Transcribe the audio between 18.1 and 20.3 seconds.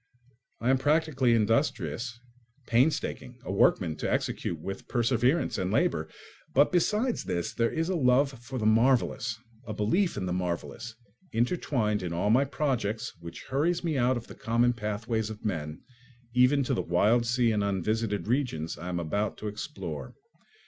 regions I am about to explore.